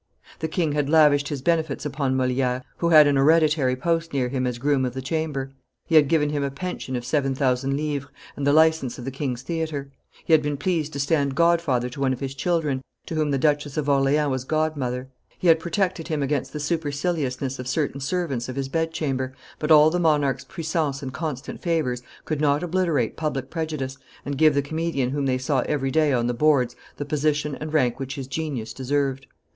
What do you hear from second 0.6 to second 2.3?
had lavished his benefits upon